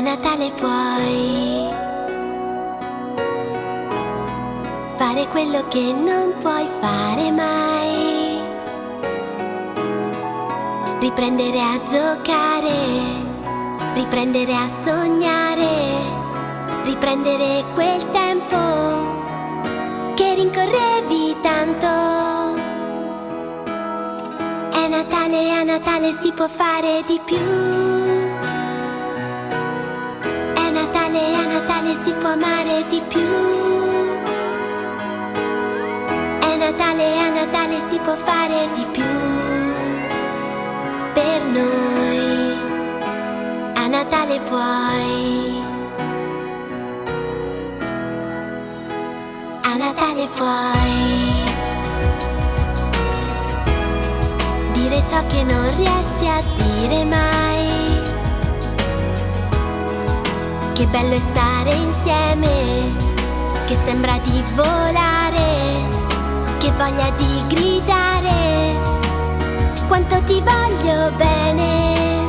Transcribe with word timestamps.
A 0.00 0.02
Natale 0.02 0.50
puoi 0.52 1.68
fare 4.96 5.28
quello 5.28 5.68
che 5.68 5.92
non 5.92 6.36
puoi 6.40 6.66
fare 6.80 7.30
mai. 7.30 8.40
Riprendere 11.00 11.60
a 11.60 11.82
giocare, 11.82 12.78
riprendere 13.92 14.54
a 14.54 14.68
sognare, 14.82 15.68
riprendere 16.84 17.66
quel 17.74 18.10
tempo 18.10 18.56
che 20.14 20.32
rincorrevi 20.34 21.36
tanto. 21.42 21.86
È 24.70 24.88
Natale, 24.88 25.52
a 25.52 25.62
Natale 25.62 26.14
si 26.14 26.32
può 26.32 26.48
fare 26.48 27.02
di 27.06 27.20
più. 27.22 28.19
Natale 31.90 32.04
si 32.04 32.12
può 32.12 32.28
amare 32.28 32.86
di 32.86 33.02
più. 33.08 33.20
È 36.38 36.56
Natale, 36.56 37.18
a 37.18 37.30
Natale 37.30 37.80
si 37.90 37.98
può 37.98 38.14
fare 38.14 38.68
di 38.74 38.86
più. 38.92 39.02
Per 41.14 41.42
noi, 41.46 42.58
a 43.74 43.86
Natale 43.88 44.40
puoi. 44.42 45.62
A 49.62 49.76
Natale 49.76 50.28
puoi. 50.36 51.38
dire 54.74 55.02
ciò 55.08 55.26
che 55.26 55.42
non 55.42 55.76
riesci 55.76 56.26
a 56.26 56.40
dire 56.56 57.04
mai. 57.04 57.49
Che 60.80 60.86
bello 60.86 61.14
è 61.14 61.20
stare 61.30 61.74
insieme, 61.74 62.96
che 63.66 63.76
sembra 63.84 64.18
di 64.22 64.42
volare, 64.54 65.84
che 66.56 66.72
voglia 66.72 67.10
di 67.18 67.42
gridare, 67.48 68.80
quanto 69.88 70.22
ti 70.22 70.40
voglio 70.40 71.10
bene. 71.18 72.28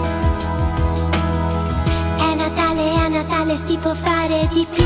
È 2.17 2.35
Natale, 2.35 2.93
a 2.95 3.07
Natale 3.07 3.57
si 3.65 3.77
può 3.77 3.93
fare 3.93 4.45
di 4.51 4.67
più. 4.69 4.83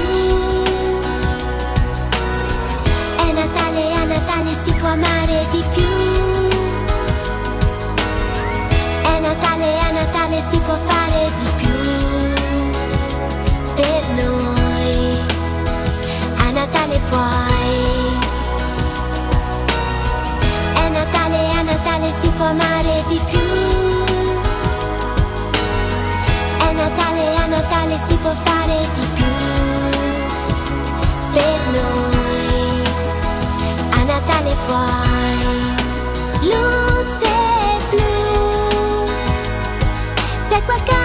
È 3.17 3.31
Natale, 3.31 3.93
a 3.93 4.03
Natale 4.03 4.57
si 4.63 4.73
può 4.73 4.89
amare 4.89 5.43
di 5.49 5.63
più. 5.73 5.87
È 9.01 9.19
Natale, 9.19 9.79
a 9.79 9.91
Natale 9.91 10.43
si 10.51 10.59
può 10.59 10.75
fare 10.85 11.25
di 11.25 11.45
più 11.45 11.54
per 13.75 14.03
noi. 14.23 15.19
A 16.37 16.51
Natale 16.51 16.99
puoi. 17.09 17.73
È 20.73 20.89
Natale, 20.89 21.49
a 21.51 21.61
Natale 21.61 22.13
si 22.21 22.29
può 22.29 22.45
amare 22.45 23.03
di 23.07 23.19
più. 23.29 23.39
È 26.67 26.71
Natale, 26.71 27.35
a 27.35 27.45
Natale 27.47 27.99
si 28.07 28.15
può 28.15 28.33
fare 28.43 28.79
di 28.95 29.05
più 29.15 29.33
per 31.33 31.59
noi. 31.77 32.81
A 33.89 34.03
Natale 34.03 34.55
puoi. 34.67 35.43
Luce 36.49 37.35
blu. 37.89 39.05
C'è 40.47 40.63
qualcosa 40.63 41.04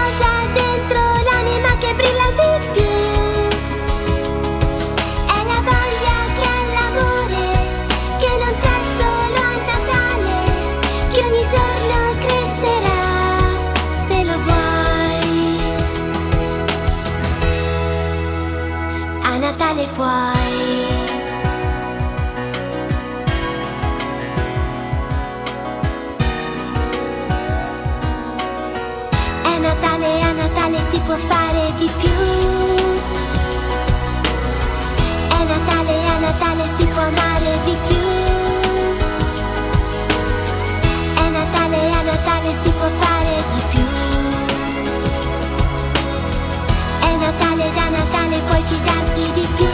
Da 47.75 47.89
Natale 47.89 48.41
puoi 48.48 48.63
fidarti 48.63 49.33
di 49.33 49.47
più. 49.57 49.70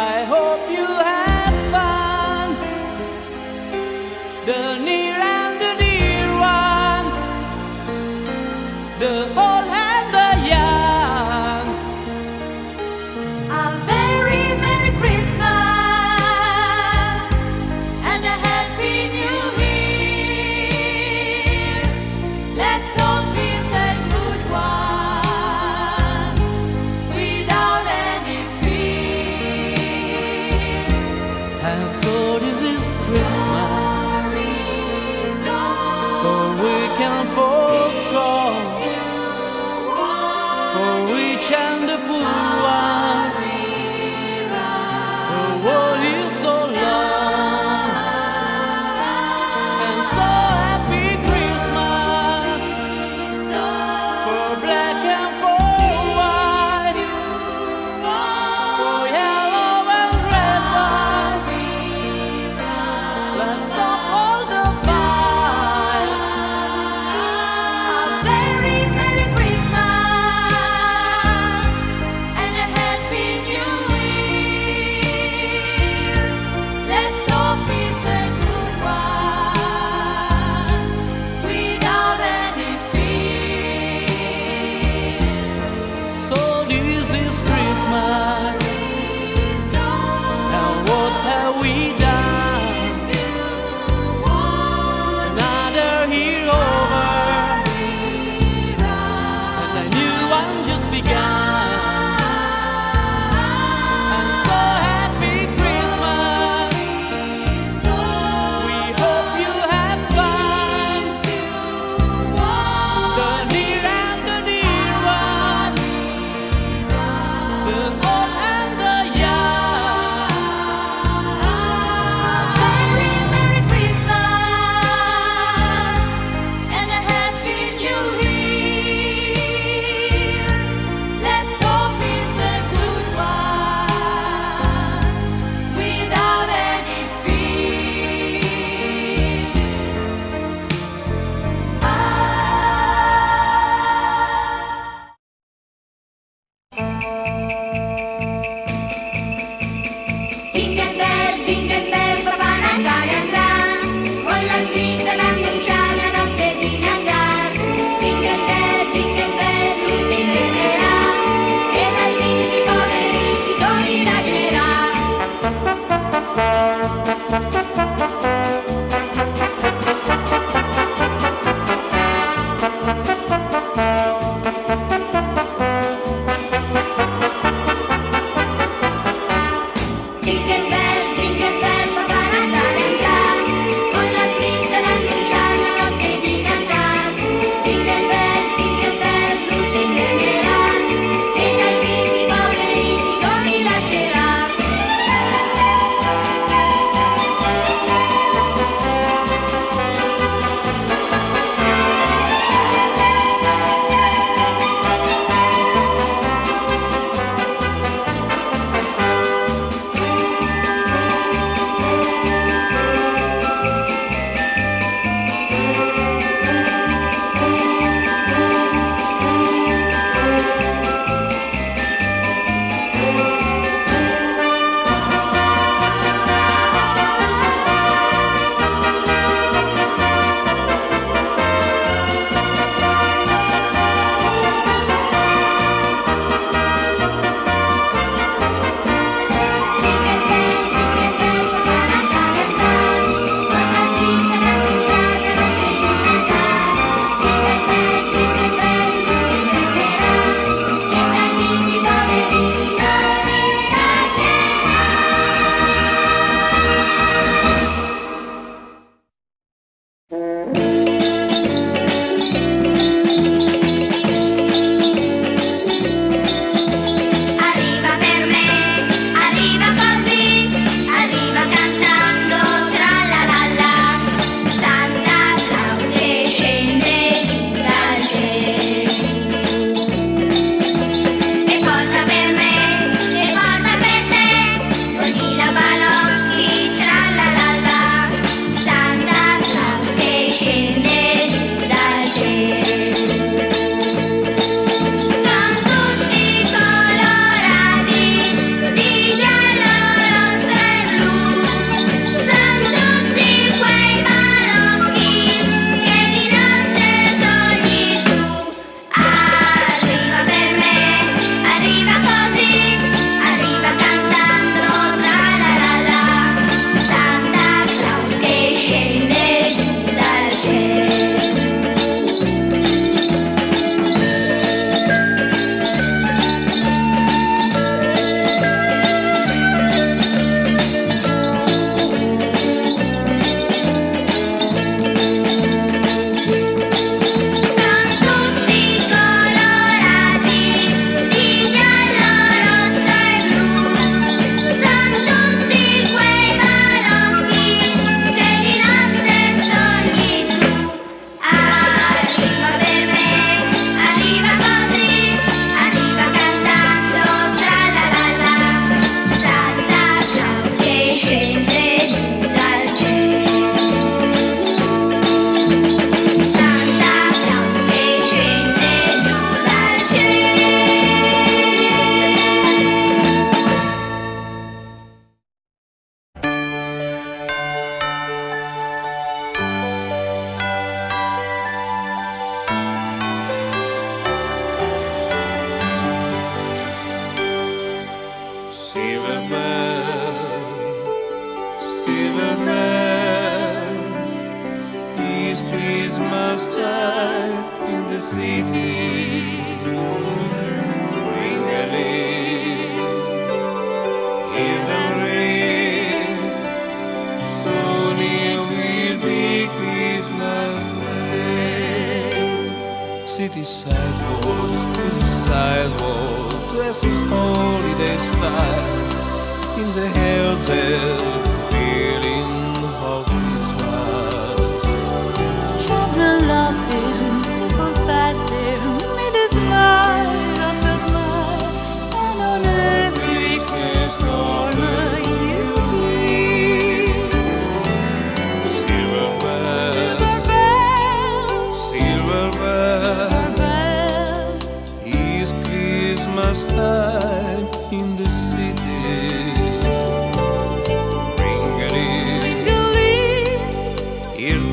I 0.00 0.22
hope 0.22 0.70
you 0.70 0.97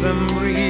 them 0.05 0.27
breathe. 0.37 0.64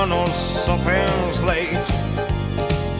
on 0.00 0.12
on 0.12 0.30
something's 0.30 1.42
late. 1.42 1.86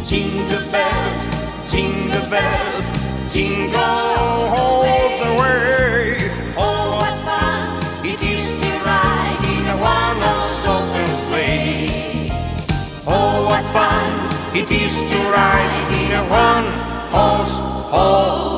Jingle 0.04 0.70
bells, 0.70 1.24
jingle 1.72 2.28
bells, 2.28 2.86
jingle 3.32 3.80
all 3.80 4.82
the 4.82 5.32
way. 5.40 6.30
Oh, 6.58 7.00
what 7.00 7.16
fun 7.24 8.04
it 8.04 8.22
is 8.22 8.44
to 8.60 8.70
ride 8.84 9.40
in 9.54 9.66
a 9.68 9.76
one 9.80 10.22
on 10.30 10.42
something's 10.42 11.18
sleigh. 11.28 12.28
Oh, 13.06 13.46
what 13.48 13.64
fun 13.72 14.12
it 14.54 14.70
is 14.70 14.94
to 15.10 15.18
ride 15.32 15.74
in 16.00 16.12
a 16.12 16.24
one 16.28 16.68
horse 17.14 17.56
open. 17.94 18.49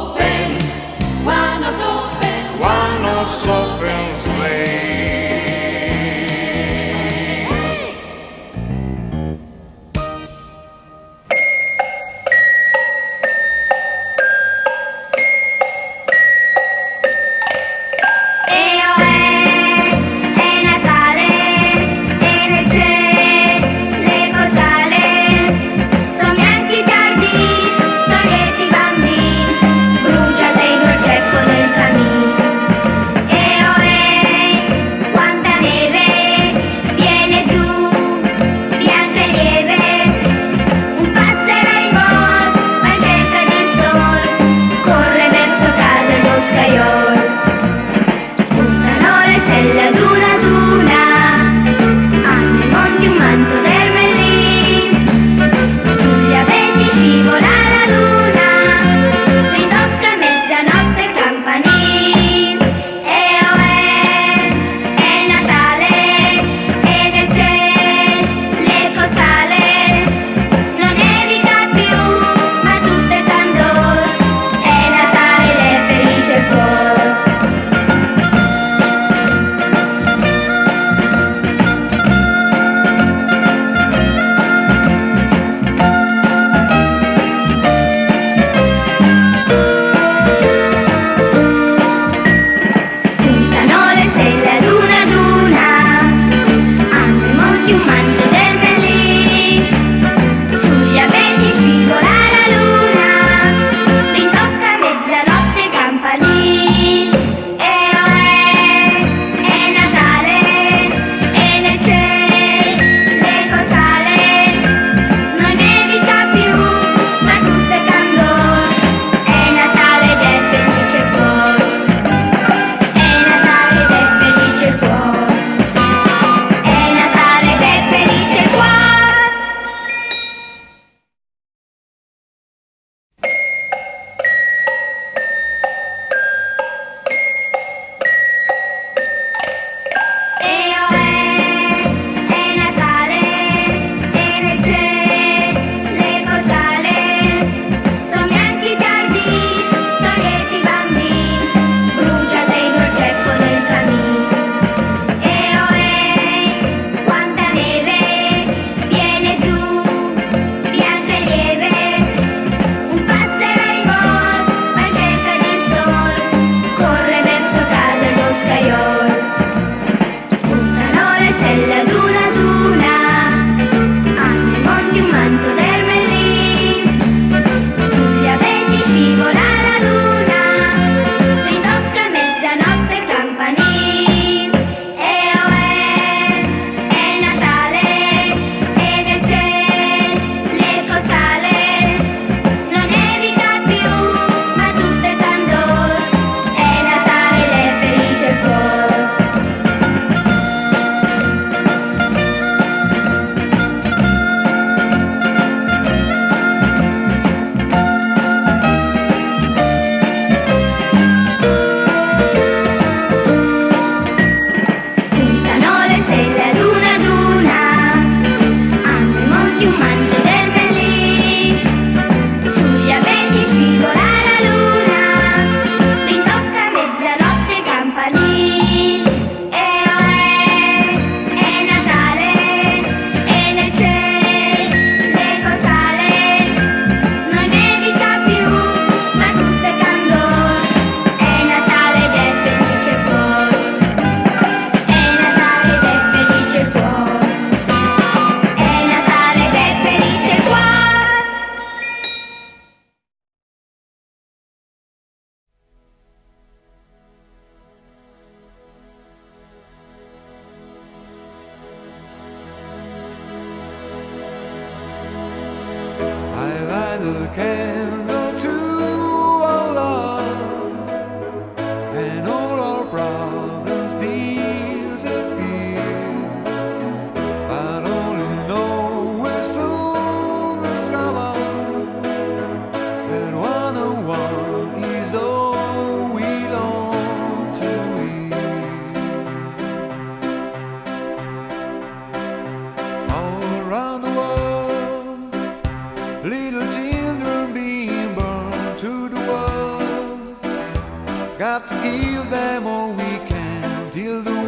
Got 301.42 301.66
to 301.66 301.74
give 301.82 302.30
them 302.30 302.68
all 302.68 302.92
we 302.92 303.18
can. 303.26 303.90
Till 303.90 304.22
the 304.22 304.41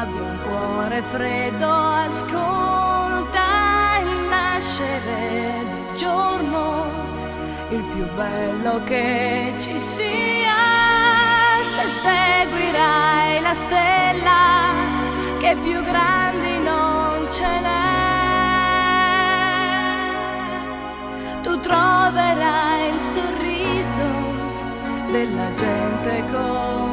abbia 0.00 0.22
un 0.22 0.38
cuore 0.42 1.02
freddo, 1.02 1.70
ascolta 2.06 3.44
il 4.00 4.12
nascere 4.30 5.64
del 5.68 5.96
giorno, 5.96 6.86
il 7.68 7.82
più 7.92 8.06
bello 8.14 8.82
che 8.84 9.52
ci 9.58 9.78
sia, 9.78 10.56
se 11.74 11.84
seguirai 12.04 13.40
la 13.42 13.54
stella 13.54 14.72
che 15.38 15.54
più 15.62 15.82
grandi 15.82 16.58
non 16.60 17.28
ce 17.30 17.60
n'è, 17.60 17.88
tu 21.42 21.60
troverai 21.60 22.94
il 22.94 23.00
sorriso 23.00 24.08
della 25.10 25.52
gente 25.54 26.24
con 26.30 26.89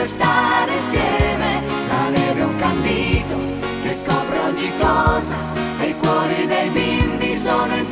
sempre 0.00 0.06
stare 0.06 0.74
insieme, 0.74 1.62
la 1.88 2.08
neve 2.08 2.40
è 2.40 2.44
un 2.44 2.56
candito 2.56 3.36
che 3.82 3.98
copre 4.06 4.38
ogni 4.38 4.72
cosa, 4.78 5.36
e 5.78 5.88
i 5.88 5.96
cuori 5.96 6.46
dei 6.46 6.70
bimbi 6.70 7.36
sono 7.36 7.74
in 7.74 7.86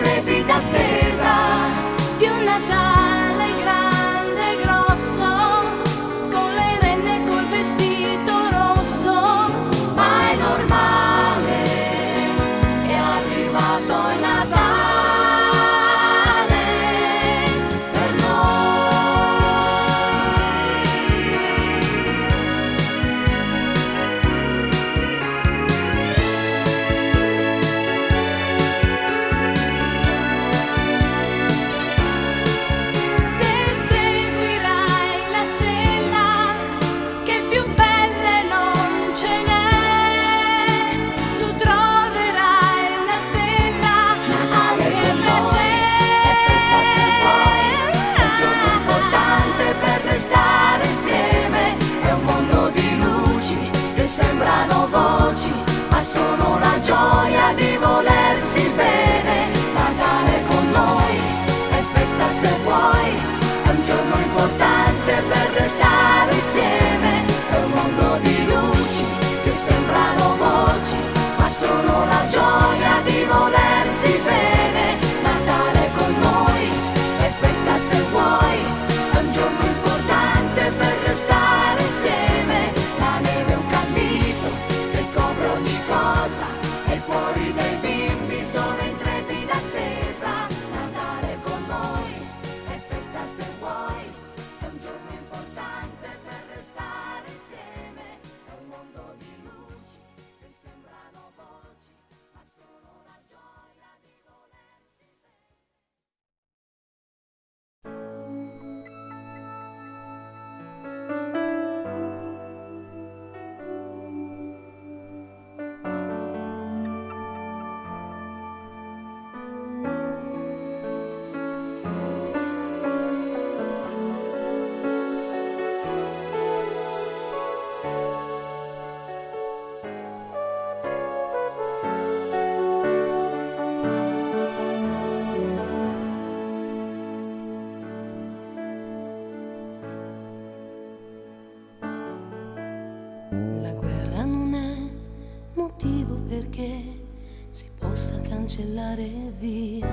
andare 148.89 149.11
via. 149.39 149.87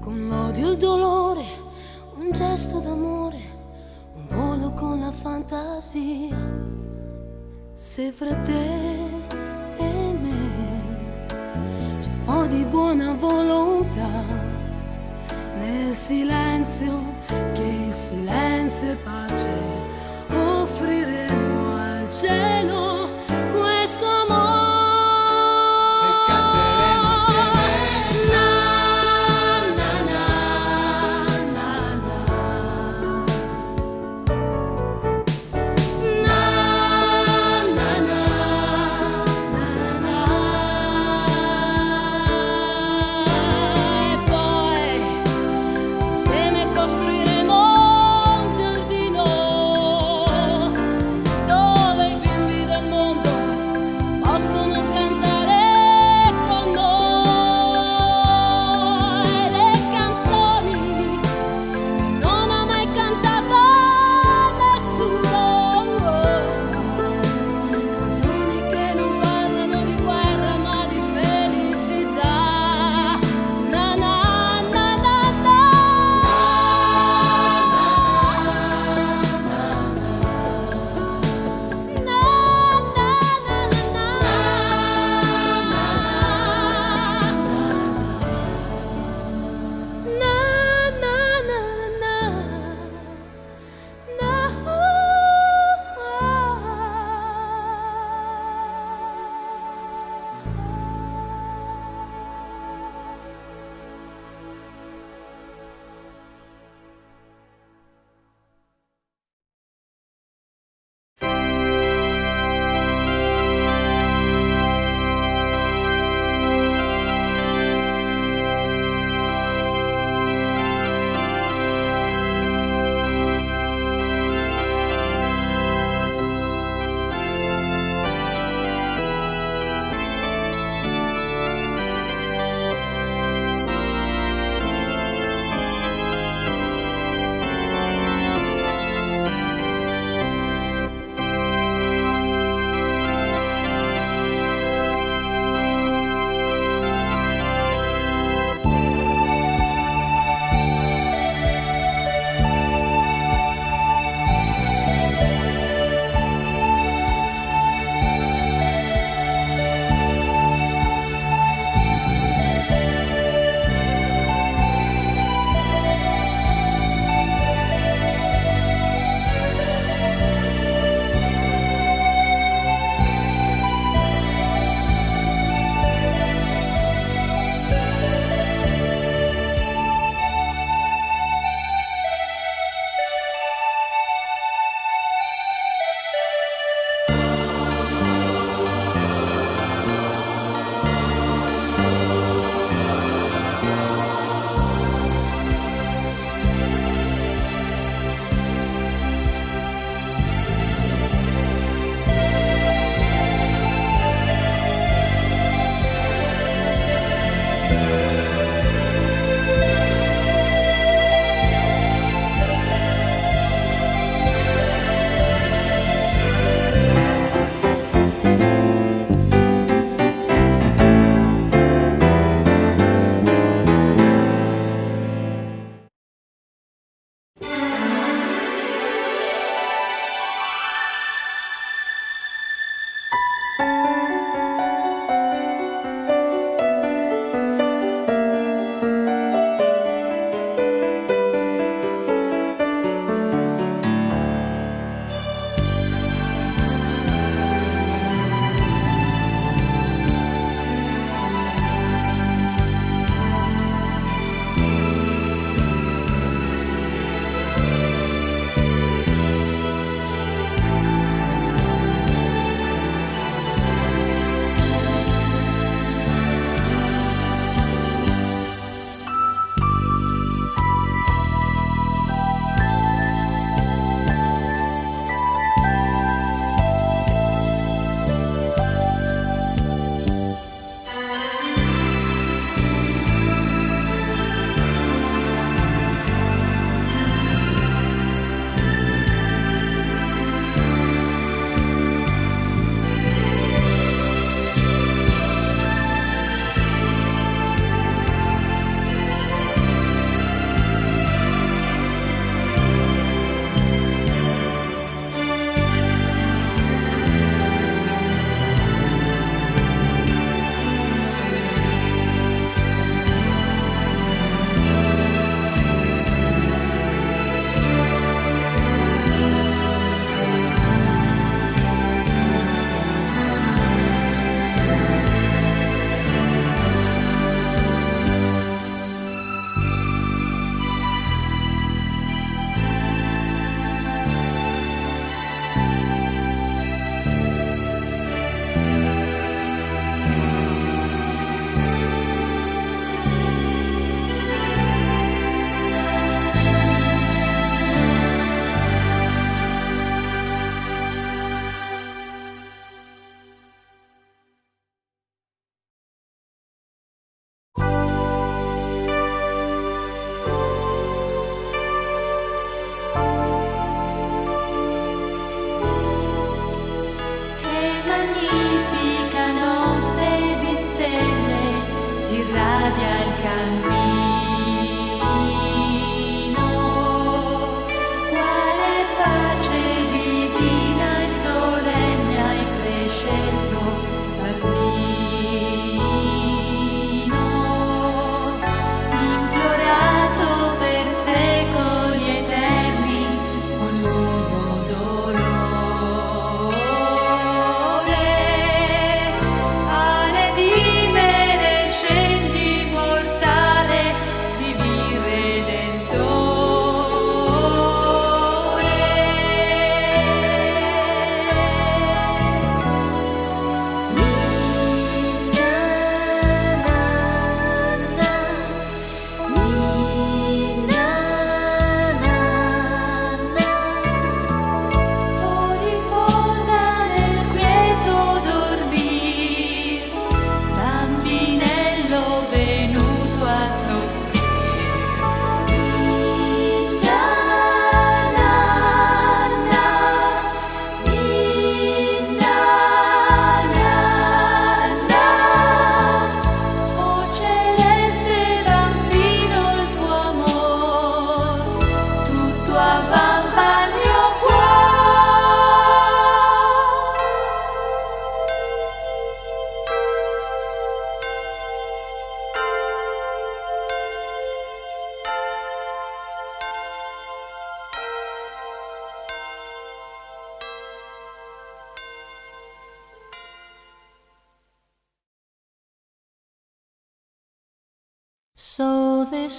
Con 0.00 0.28
l'odio, 0.28 0.68
e 0.68 0.70
il 0.72 0.76
dolore, 0.76 1.44
un 2.16 2.32
gesto 2.32 2.78
d'amore, 2.80 3.38
un 4.16 4.26
volo 4.26 4.72
con 4.72 4.98
la 4.98 5.12
fantasia. 5.12 6.36
Se 7.74 8.10
fra 8.10 8.34
te 8.34 9.04
e 9.76 10.18
me 10.20 10.82
c'è 12.00 12.08
un 12.08 12.24
po' 12.24 12.46
di 12.46 12.64
buona 12.64 13.12
volontà, 13.12 14.24
nel 15.60 15.94
silenzio 15.94 17.00
che 17.26 17.84
il 17.86 17.92
silenzio 17.92 18.90
e 18.90 18.96
pace, 18.96 19.60
offriremo 20.28 21.76
al 21.76 22.08
cielo. 22.10 22.77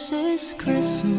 This 0.10 0.54
is 0.54 0.54
Christmas, 0.56 1.19